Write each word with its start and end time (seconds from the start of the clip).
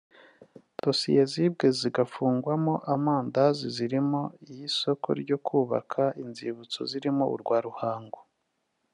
Dosiye 0.83 1.21
zibwe 1.31 1.65
zigafungwamo 1.79 2.73
amandazi 2.95 3.65
zirimo 3.75 4.21
iy’isoko 4.49 5.07
ryo 5.21 5.37
kubaka 5.47 6.03
inzibutso 6.23 6.79
zirimo 6.91 7.23
urwa 7.35 7.57
Ruhango 7.67 8.19